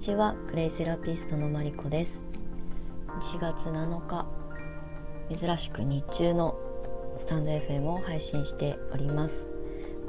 [0.00, 0.34] ちは。
[0.48, 2.12] クレイセラピストのマリコです。
[3.34, 4.26] 4月7日
[5.28, 6.58] 珍しく日中の
[7.18, 9.34] スタンド FM を配信しております。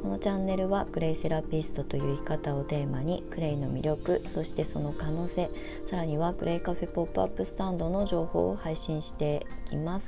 [0.02, 5.52] このチャンネルはクレイセラピストという生き方をテーマにクレイの魅力そしてその可能性
[5.90, 10.06] さらにはクレイカフェポップアップスタンドの情報を配信していきます。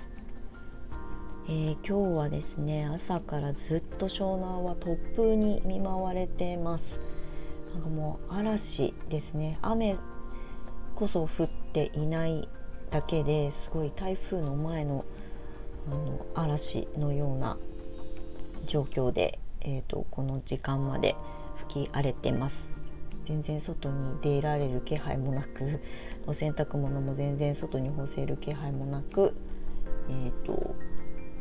[1.50, 7.13] えー、今日はですね朝からずっと湘南は突風に見舞われてます。
[7.74, 9.58] なんかもう嵐ですね。
[9.62, 9.98] 雨
[10.96, 12.48] こそ降っていない
[12.92, 15.06] だけですごい台風の前の
[15.88, 17.58] あの嵐のような
[18.68, 21.16] 状況で、えーと、この時間まで
[21.68, 22.56] 吹き荒れてます。
[23.26, 25.80] 全然外に出られる気配もなく
[26.28, 29.34] お洗濯物も全然外に干せる気配もなく
[30.10, 30.76] えっ、ー、と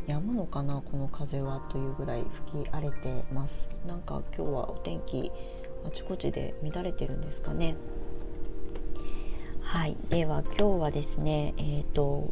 [0.06, 3.64] 止むのかなこの風はというぐらい吹き荒れてます。
[3.86, 5.30] なんか今日はお天気
[5.86, 7.74] あちこちで乱れてるんですかね。
[9.60, 9.96] はい。
[10.10, 12.30] では今日はですねえっ、ー、と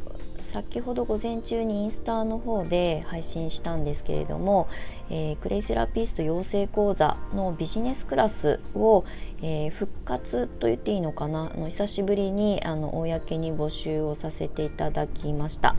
[0.53, 4.69] 先ほど午前中にインスタの方で配信したんですけれども、
[5.09, 9.05] えー、クレイセラピスト養成講座のビジネスクラスを、
[9.43, 11.53] えー、復活と言っていいのかな？
[11.55, 15.77] あの久しぶりにあの公に募集をさせていただきました。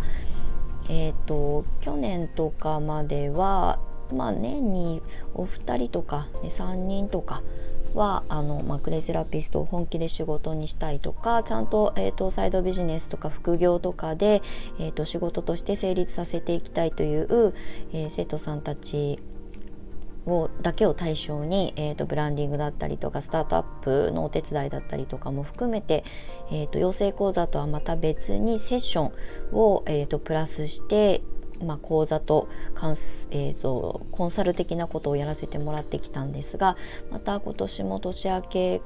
[0.90, 3.80] えーと去年とかまでは
[4.14, 5.02] まあ、年に
[5.34, 7.42] お二人とか、ね、3人とか
[7.96, 14.42] はあの、まあ、クレイセラピストを本気で仕事にしたいとかちゃんと,、えーと、サイドビジネスとか副業とかで、
[14.80, 17.54] えーと、仕事として成立させていきたいという、
[17.94, 19.20] えー、生徒さんたち
[20.26, 26.04] をだけを対象に、えーと、ブランディングだったりとかスタートアップのお手伝いだったりとかも含めて、
[26.52, 29.12] えー、と養成講座とはまた別にセッション
[29.54, 31.22] を、えー、とプラスして
[31.64, 32.48] まあ、講座と
[33.32, 36.76] えーと、コンサル的なことをやらせてもらってきたんですが
[37.12, 38.82] また今年も年明け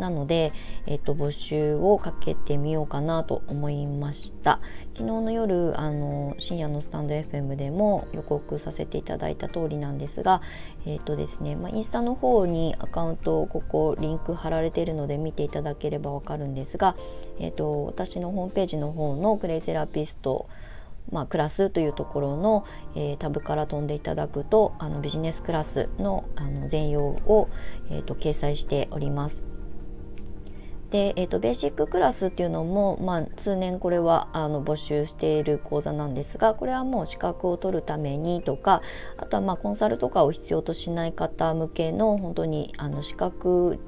[0.00, 0.52] なので、
[0.86, 4.60] えーと、募集をかけてみようかなと思いました。
[4.94, 10.42] 昨日の夜あの深夜のスタンド FM でも予告させていただいた通りなんですが、
[10.86, 16.96] えーとですねまあ、インスタの方にアカウントをここリンク貼られているので見ていただければわかるんですが、
[17.38, 20.48] えーと私のホームページの方のクレイセラピスト
[21.10, 27.48] まあ、クラスというところの、えー、タブから飛んでいただくとあのビジネスクラスのあの全容を、
[27.90, 29.50] えーと、掲載しております。
[30.90, 38.82] で、えーと、ベーシッククラスっていうのも、まあ、通年これはあの募集している講座なんですがこれはもう資格を取るためにとか
[39.16, 43.78] あとはまあコンサルとかを必要としない方向けの本当にあの資格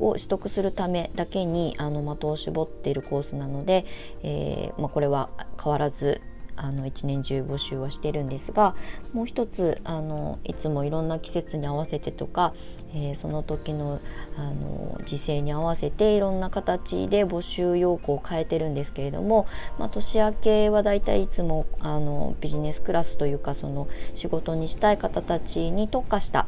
[0.00, 3.84] を取得するためだけにあの的を絞っているコースなので、
[4.22, 5.30] えーまあ、これは
[5.62, 6.20] 変わらず
[6.62, 8.74] あの一年中募集はしてるんですが
[9.14, 12.52] もう一つあのいつもいろんな季節に合わせてとか、
[12.92, 14.00] えー、その時の
[14.36, 19.46] あの時勢に合わせていろんな形で募集要項を変えてるんですけれども、
[19.78, 26.46] まあ、年明けはだいたいいつもあのビジネスクラスというかその仕事にしたい方たちに特化した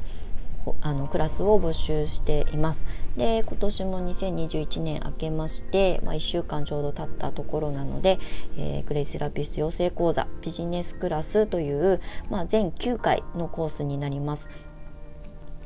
[0.82, 3.01] あのクラスを募集しています。
[3.16, 8.18] で今年も2021年明けまして、まあ、1週間ちょうど経ったところなので、
[8.56, 12.00] えー、グレイセラピスト養成講座ビジネスクラスという、
[12.30, 14.46] まあ、全9回のコースになります。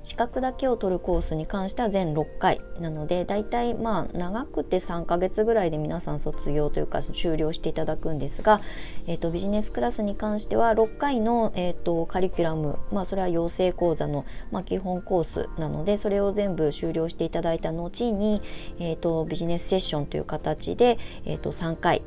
[0.06, 8.60] 資格だけを取るコースに関しては全6回なのでだいたいまあ長くて3ヶ月ぐらいで皆さん卒業というか終了していただくんですが、
[9.08, 18.40] えーと、ビジネスクラスに関しては6回の、えーと、カリキュラム、まあ、それは養成講座の、まあ、基本コースなのでそれを全部終了していただいた後に、
[18.78, 22.02] えーと、ビジネスセッションという形で、えー、と3回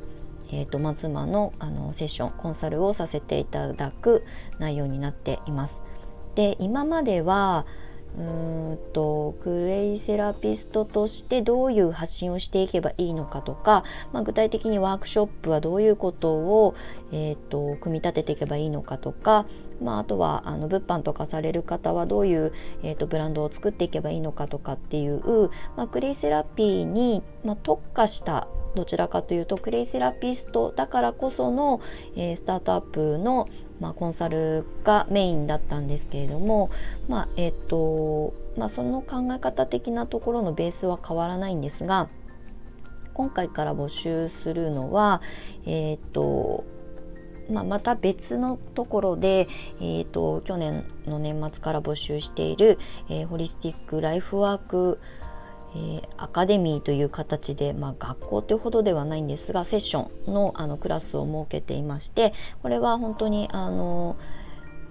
[0.52, 4.24] えーと、と妻のあのセッションコンサルをさせていただく
[4.58, 5.78] 内容になっています。
[6.34, 7.66] で今までは
[8.18, 16.74] うんとクレイセラピストとしてどういう発信をしていけばいいのかとか、まあ、具体的にワークショップはどういうことを、
[17.12, 19.46] えーと、組み立てていけばいいのかとか、
[19.80, 22.52] まあ、あとはあの物販とかされる方はどういう、
[22.82, 31.80] えーと、ブランドを作っていけばいいのかとかっていう、まあ、クレイセラピーに、ま特化したどちらかというとクレイセラピストだからこその、
[32.16, 33.48] えー、スタートアップの
[33.80, 36.70] まあ、コンサルがメインだったんですけれども、
[37.08, 42.08] まあえーとまあ、その考え方的なところのベースは変わらないんですが
[43.14, 45.22] 今回から募集するのは、
[45.66, 46.64] えーと
[47.50, 49.48] まあ、また別のところで、
[49.80, 52.78] えーと、去年の年末から募集している、
[53.08, 55.00] えー、ホリスティックライフワーク
[55.74, 62.32] えー、アカデミーという形で、まあ、学校というほどではないんですがセッションのあのクラスを設けていまして
[62.62, 64.16] これは本当にあの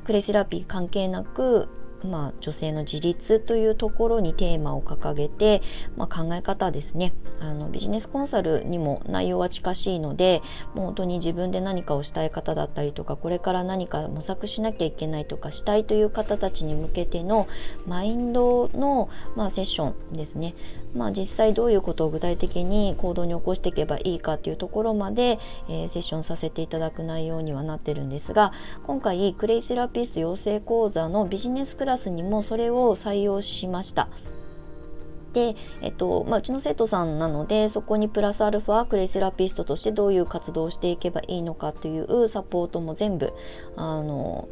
[0.06, 1.68] クレイセラピー関係なく
[2.04, 5.62] まあ、女性の自立というところにテーマを掲げて、
[5.98, 7.14] まあ、考え方ですね。
[7.42, 10.42] あのビジネスコンサルにも内容は近しいので
[10.76, 17.48] もう本当に自分で何かをしたい方だったりとかこれから何か模索しなきゃいけないとかしたいという方たちに向けての
[17.88, 20.54] マインドの、まあ、セッションですね、
[20.96, 28.52] まあ、実際どういうことを具体的に行動に起こしていけばいいかというところまで、えー、セッションさせていただく内容にはなってるんですが
[28.86, 34.08] 今回クレイセラピスト養成講座のビジネスクララスにもそれを採用しました。
[35.34, 43.32] で、えっとまあ、うちの生徒さんなのでそこにプラスアルファクレイセラピストとしてどういう活動をしていけばいいのかというサポートも全部
[43.76, 44.48] あの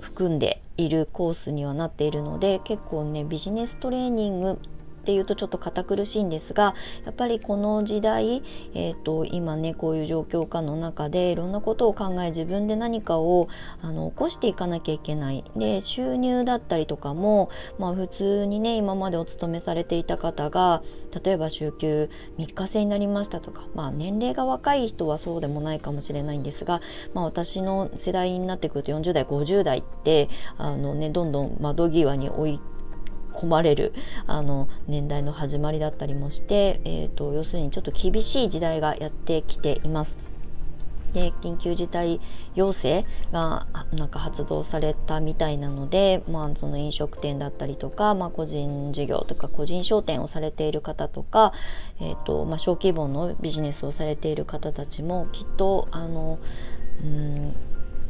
[0.00, 4.60] 含んでいるコースにはなっているので結構ねビジネストレーニング
[5.06, 6.74] っていうとちょっと堅苦しいんですが
[7.04, 8.42] やっぱりこの時代、
[8.74, 13.48] えーと、今ねこういう状況下の中でいろんなことを考え自分で何かを
[13.82, 15.44] あの起こしていかなきゃいけない。
[15.54, 20.82] で収入だったりとかも、まあ、普通にね今までお勤めされていた方が
[21.24, 26.80] 例えば週休3日制になりましたとか、まあ、年齢が若い人はそうでもないかもしれないんですが、
[27.14, 32.75] まあ、私の世代になってくると40代50代ってあの、ね、どんどん窓際に置いて
[33.36, 33.92] 込まれる
[34.26, 40.26] あの年代の始まりだったりもして、えーと、要するにちょっと厳しい時代がやってきています。
[41.16, 42.20] で緊急事態
[42.54, 51.54] 要請がなんか発動されたみたいなので、まあ、その飲食店だったりとか、まあ、個人事業とか個人商店をされている方とか、
[52.00, 56.38] えーとまあ、小規模のビジネスをされている方たちもきっとあの
[57.02, 57.54] うん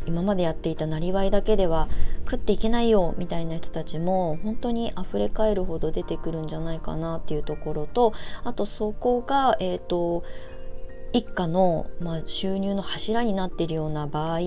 [0.06, 1.88] 今までやっていたなりわいだけでは
[2.24, 8.12] 食っていけないよみたいな人たちも本当に溢れ返るほど出てくるんじゃないかなっていうところと
[8.44, 10.24] あとそこが、えーと、
[11.12, 14.40] 一家の、まあ、収入の柱になっているような場合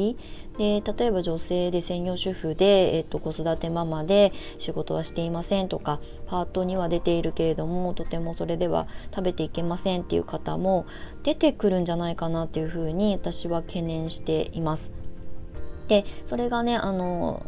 [0.59, 10.85] で例えば女性で専業主婦で、えーと、子育てママで仕事はしていませんとかパートには出ているけれどもとてもそれでは食べていけませんっていう方も
[11.23, 14.98] 出てくるんじゃないかなっていうふうに私は懸念しています。
[15.89, 17.45] でそれがねあの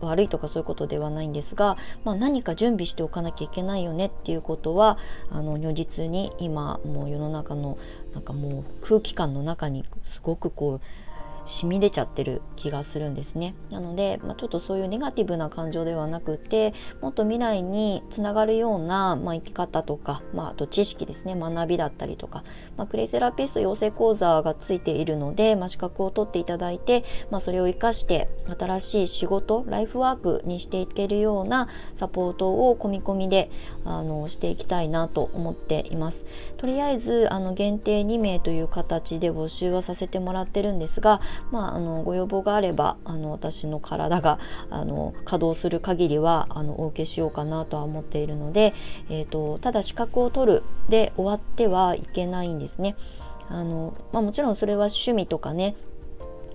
[0.00, 4.98] 悪いとかそういうことではないんですが、まあ、何か準備しておかなきゃいけないよねっていうことは
[5.30, 7.76] あの如実に今もう世の中の
[8.14, 9.84] なんかもう空気感の中に
[10.14, 11.09] すごくこう
[11.46, 22.44] 染み出ちゃってる気がするんですねなので、まあ、ちょっとそういうネガティブな感情ではなくてもっと未来につながるような、まあ、生き方とか、まあ、あと知識ですね学びだったりとか、
[22.76, 28.28] まあ、クレイセラピスト養成講座がついているので、まあ、資格を取っていただいて、まあ、それを生かして
[28.58, 33.50] 新しい仕事ライフワークにしていけるようなサポートを込み込みで
[33.84, 36.18] あのしていきたいなと思っています。
[36.58, 44.38] とりあえずあの限定2名という形で募集はさせてもらってるんですが、まあ、あのご要望があればあの私の体が
[44.70, 48.74] あの稼働する限りはあのお受けしようかなとは思っているので、
[49.08, 52.96] えーと、ただ資格を取るで終わってはいけないんですね。
[53.48, 55.74] あのまあ、もちろんそれは趣味とかね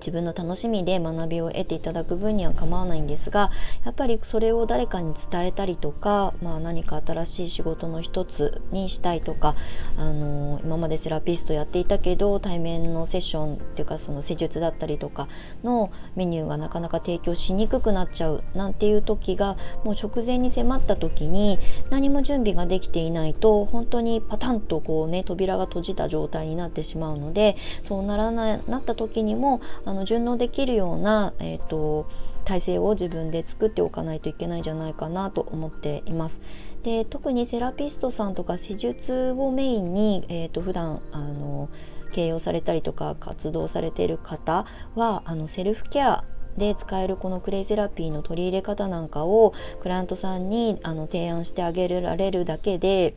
[0.05, 3.49] 自分の楽しみで学びを得ていただく分には構わないんですが
[3.83, 9.55] やっぱりそれを誰かに伝えたりとか、まあ、何か新しい仕事の一つにしたいとか、
[9.97, 15.27] あの、今までセラピストやっていたけど対面のセッションっていうかその施術だったりとか
[15.63, 27.55] のメニューがなかなか提供しにくくなっちゃうなんていう時がもう直前に迫った時に何も準備ができていないと本当にパタンとこうね扉が閉じた状態になってしまうので
[27.87, 32.07] そうならないなった時にもあのの順応できるような、えーと、
[32.43, 36.35] 体制を自分で作っておかないといけないんじゃないかなと思っています。
[36.83, 41.69] で特にセラピストさんとか施術をメインに、えーと、普段あの
[42.13, 46.23] 経営をされたりとか活動されている方はあのセルフケア
[46.57, 53.15] で使えるこのクレイセラピーの取り入れ方なんかをクライアントさんにあの提案してあげられるだけで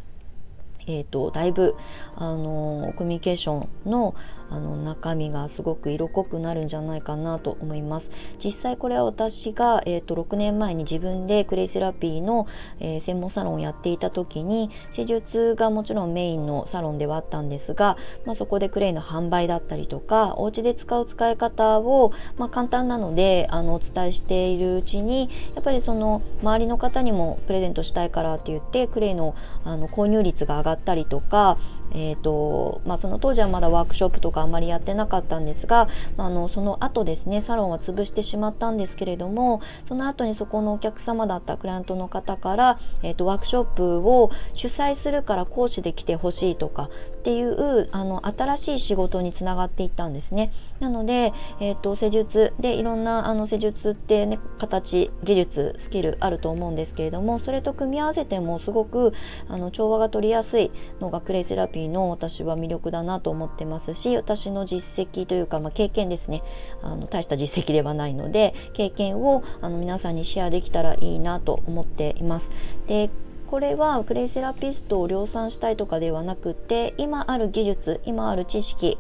[0.89, 1.77] えーと、だいぶ
[2.17, 4.15] あのコミュニケーションの
[4.51, 8.11] あの中身がすごく色濃くなるんじゃないかなと思います。
[8.43, 12.47] 実際これは私が、えーと、6年前に自分でクレイセラピーの、
[12.81, 31.59] えー、専門サロンをやっていた時に施術がもちろんメインのサロンではあったんですが、まあ、そこでクレイの販売だったりとかお家で使う使い方を、まあ、簡単なのであのお伝えしているうちにやっぱりその周りの方にもプレゼントしたいからって言ってクレイのあの購入率が上がったりとか
[31.93, 50.53] えーとまあ、その当時はまだワークショップとかあんまりやってなかったんですが、まあ、あのその後ですねサロンは潰してしまったんですけれどもその後にそこのお客様だったクライアントの方から、えーと、ワークショップを主催するから講師で来てほしいとかっていうあの新しい仕事につながっていったんですね。
[50.81, 59.13] なので、えーと、施術でいろんなあの施術って、ね、形技術スキルあると思うんですけれどもそれと組み合わせてもすごく
[59.49, 60.71] あの調和が取りやすい
[61.01, 66.45] のがクレイセラピーの私は魅力だなと思ってますし私の実績というか、まあ、経験ですね
[66.83, 72.47] あの大した実績ではないので経験をあの皆さんにシェアできたらいいなと思っています。
[72.87, 73.11] で
[73.51, 78.99] これはクレイセラピストを量産したいとかではなくて今ある技術今ある知識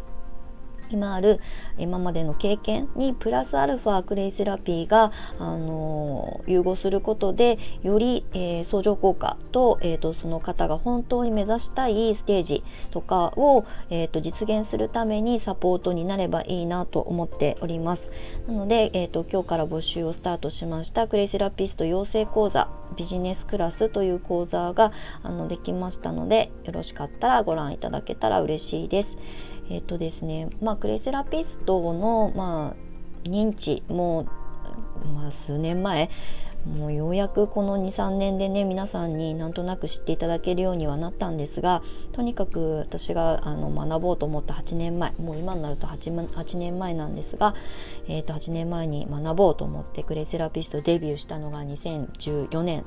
[0.90, 1.40] 今ある
[1.78, 18.10] 今までの経験にプラスアルファクレイセラピーが、あの融合することでより、えー、相乗効果と,、えーと、その方が本当に目指したいステージとかを、えーと、実現するためにサポートになればいいなと思っております。
[18.46, 24.92] なので、えー、と今日から募集をスタートしましたクレイセラピスト養成講座ビジネスクラスという講座が
[25.22, 29.16] あのできましたのでよろしかったらご覧いただけたら嬉しいです。
[29.70, 34.24] えっ、とですね、まあ、クレセラピストの、まあ、認知も、
[35.14, 36.10] まあ、数年前
[36.66, 41.82] もうようやくこの23年でね皆さんになんとなく知っていただけるようにはなったんですが
[42.12, 47.54] とにかく私があの学ぼうと思った8年前もう今になると 8, 8年前なんですが、
[48.08, 52.84] えー、と8年前に学ぼうと思ってクレイセラピストデビューしたのが2014年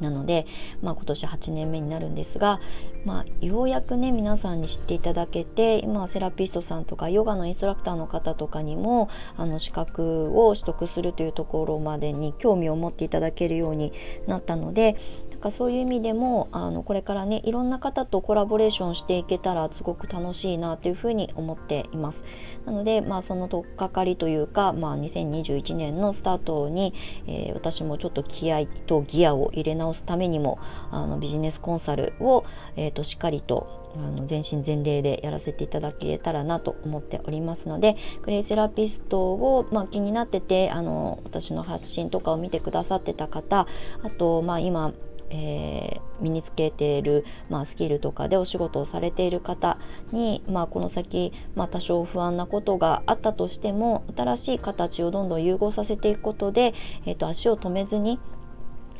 [0.00, 0.46] なので、
[0.82, 2.60] まあ、今年8年目になるんですが、
[3.04, 13.92] まあ、ようやくね皆さんに知っていただけて今セラピストさんとかヨガのインストラクターの方とかにもあの資格を取得するというところまでに興味を持っていただけるように
[14.26, 14.96] なったので
[15.44, 22.22] かそういう意味でもあのこれからねいろんな方とコラボレーションしていけたらすごく楽しいなというふうに思っています。
[22.64, 26.94] なので、まあ、その取っかかりというか、まあ、2021年のスタートに、
[27.26, 30.58] えー、私もちょっと気合とギアを入れ直すためにも
[30.90, 32.44] あのビジネスコンサルを、
[32.76, 43.66] えーと、しっかりとあの全身全霊でやらせていただけたらなと思っておりますのでクレイセラピストを、まあ、気になっててあの私の発信とかを見てくださってた方
[44.02, 44.94] あと、まあ、今
[45.34, 49.78] えー、身につけている、まあ、スキルとかでお仕事をされている方
[50.12, 56.74] に、まあ、この先、まあ、多少不安なことがあったとしても新しい形をどんどん融合させていくことで、
[57.06, 58.20] えーと、足を止めずに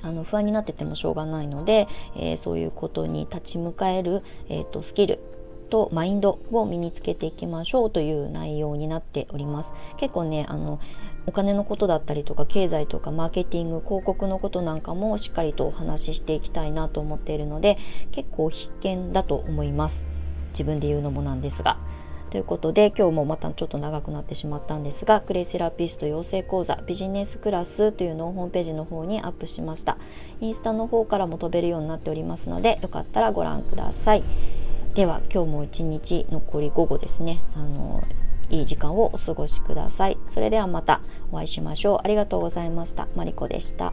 [0.02, 1.86] あの不安になっててもしょうがないので、
[2.16, 5.20] えー、そういうことに立ち向かえる、えーとスキル
[5.74, 9.72] とマインドを身につけていきましょうという内容になっております。
[9.98, 10.78] 結構ねあの
[11.26, 17.76] お金のことだったりとか経済とかマーケティング広告のことなんかもしっかりとお話ししていきたいなと思っているので
[18.12, 19.96] 結構必見だと思います。
[20.52, 21.76] 自分で言うのもなんですが。
[22.30, 29.98] ということで今日もまたちょっと長くなってしまったんですがクレイセラピスト養成講座ビジネスクラスというのをホームページの方にアップしました。
[30.40, 34.22] インスタの方からも飛べるようになっておりますのでよかったらご覧ください。
[34.94, 37.42] では今日も一日残り午後ですね。
[37.56, 38.04] あの
[38.48, 40.18] いい時間をお過ごしください。
[40.32, 41.00] それではまた
[41.32, 41.98] お会いしましょう。
[42.04, 43.08] ありがとうございました。
[43.16, 43.92] マリコでした。